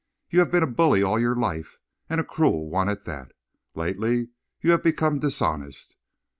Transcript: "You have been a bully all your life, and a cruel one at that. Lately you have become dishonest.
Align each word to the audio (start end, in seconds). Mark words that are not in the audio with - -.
"You 0.31 0.39
have 0.39 0.49
been 0.49 0.63
a 0.63 0.65
bully 0.65 1.03
all 1.03 1.19
your 1.19 1.35
life, 1.35 1.77
and 2.09 2.19
a 2.19 2.23
cruel 2.23 2.67
one 2.71 2.89
at 2.89 3.05
that. 3.05 3.33
Lately 3.75 4.29
you 4.59 4.71
have 4.71 4.81
become 4.81 5.19
dishonest. 5.19 5.95